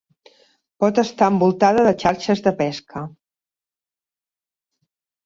Pot 0.83 1.01
estar 1.01 1.27
envoltada 1.33 1.83
de 1.87 1.91
xarxes 2.03 2.41
de 2.47 2.53
pesca. 2.63 3.05